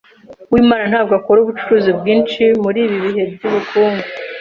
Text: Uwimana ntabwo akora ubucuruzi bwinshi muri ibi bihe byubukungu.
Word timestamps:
Uwimana 0.51 0.83
ntabwo 0.91 1.13
akora 1.19 1.39
ubucuruzi 1.41 1.91
bwinshi 1.99 2.43
muri 2.63 2.79
ibi 2.85 2.97
bihe 3.03 3.23
byubukungu. 3.33 4.05